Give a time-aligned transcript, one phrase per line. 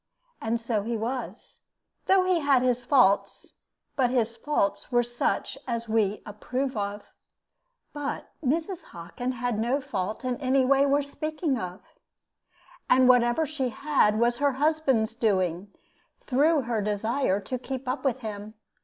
[0.41, 1.57] And so he was,
[2.07, 3.53] though he had his faults;
[3.95, 7.11] but his faults were such as we approve of.
[7.93, 8.85] But Mrs.
[8.85, 11.81] Hockin had no fault in any way worth speaking of.
[12.89, 15.71] And whatever she had was her husband's doing,
[16.25, 18.55] through her desire to keep up with him.